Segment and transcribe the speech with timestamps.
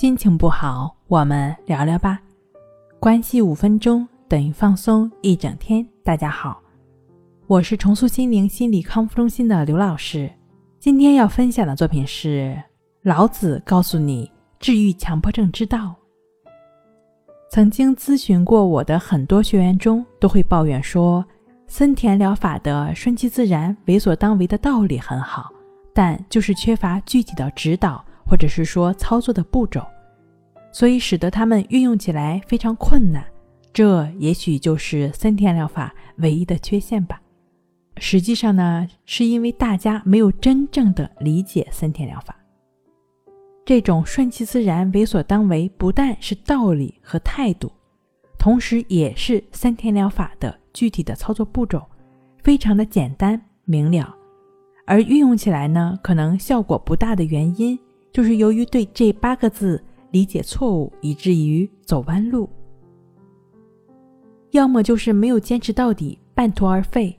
[0.00, 2.20] 心情不好，我们聊聊吧。
[3.00, 5.84] 关系五分钟等于放松一整天。
[6.04, 6.62] 大家好，
[7.48, 10.30] 我是重塑心灵心理康复中心的刘老师。
[10.78, 12.56] 今天要分享的作品是
[13.02, 14.30] 老子告诉你
[14.60, 15.96] 治愈强迫症之道。
[17.50, 21.24] 曾经咨询过我的很多学员中，都会抱怨说，
[21.66, 25.50] 森田疗法的顺其自然、为所当为的道理很好，
[25.92, 28.04] 但就是缺乏具体的指导。
[28.28, 29.84] 或者是说操作的步骤，
[30.70, 33.24] 所以使得他们运用起来非常困难。
[33.72, 37.20] 这也许就是森田疗法唯一的缺陷吧。
[37.96, 42.36] 实际上呢，是因为大家没有真正的理解森田疗法。
[43.64, 47.70] 这种顺其自然、为所当为，不但是道理和态度，
[48.38, 51.84] 同时也是森田疗法的具体的操作步骤，
[52.42, 54.14] 非常的简单明了。
[54.86, 57.78] 而运用起来呢，可能效果不大的原因。
[58.12, 62.48] 就是由于对这八个字理解错误，以至于走弯路；
[64.50, 67.14] 要么就是没有坚持到底，半途而废；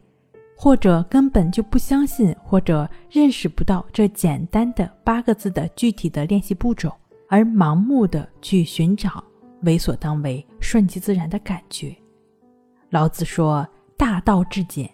[0.58, 6.92] 或者根本就不相信，或者认识不到这简单的八个字的具体的练习步骤，
[7.30, 9.24] 而盲目的去寻找
[9.62, 11.96] 为所当为、顺其自然的感觉。
[12.90, 13.66] 老子说
[13.96, 14.90] ：“大道至简，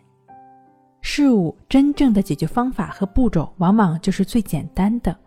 [1.00, 5.18] 事物真正的解决方法和步骤，往往就是最简单的。”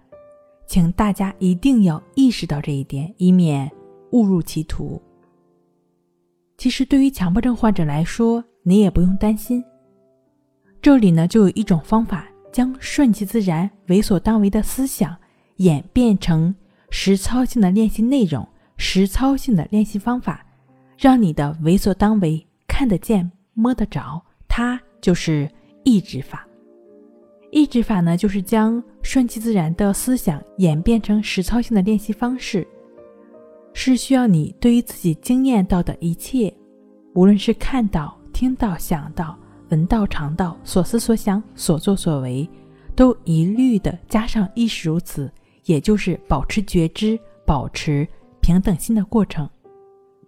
[0.69, 3.69] 请大家一定要意识到这一点，以免
[4.12, 5.02] 误入歧途。
[6.58, 9.64] 其实，对于强迫症患者来说，你也不用担心。
[10.83, 15.16] 这里呢，就有一种方法，将顺其自然、为所当为的思想
[15.56, 16.55] 演变成
[16.91, 20.44] 实操性的练习内容、实操性的练习方法，
[20.98, 24.22] 让你的为所当为看得见、摸得着。
[24.47, 25.50] 它就是
[25.84, 26.47] 抑制法。
[27.50, 32.66] 抑制法呢，就是将顺其自然的思想演变成实操性的练习方式，
[33.72, 36.52] 是需要你对于自己经验到的一切，
[37.14, 39.34] 无论是看到、听到、想到、
[39.70, 42.48] 闻到、尝到、所思所想、所作所为，
[42.94, 45.32] 都一律的加上意识如此，
[45.64, 48.06] 也就是保持觉知、保持
[48.41, 49.48] 平等心的过程，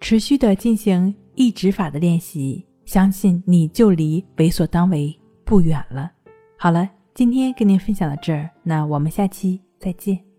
[0.01, 5.15] 持续的进行抑制法的练习，相信你就离为所当为
[5.45, 6.11] 不远了。
[6.57, 6.89] 好了。
[7.13, 10.30] 今天跟您分享到这儿，那我们下期再见。